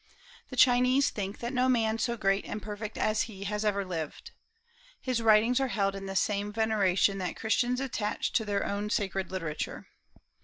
[0.49, 4.31] The Chinese think that no man so great and perfect as he has ever lived.
[4.99, 9.29] His writings are held in the same veneration that Christians attach to their own sacred
[9.29, 9.85] literature.